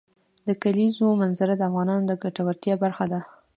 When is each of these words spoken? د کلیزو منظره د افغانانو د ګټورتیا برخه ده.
د 0.47 0.49
کلیزو 0.63 1.07
منظره 1.21 1.53
د 1.57 1.61
افغانانو 1.69 2.03
د 2.07 2.11
ګټورتیا 2.23 2.75
برخه 2.83 3.05
ده. 3.11 3.19